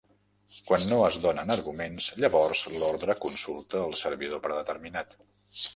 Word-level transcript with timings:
Quan 0.69 0.87
no 0.93 0.97
es 1.09 1.17
donen 1.25 1.53
arguments, 1.57 2.09
llavors 2.23 2.65
l'ordre 2.77 3.19
consulta 3.29 3.87
el 3.91 3.97
servidor 4.05 4.47
predeterminat. 4.49 5.19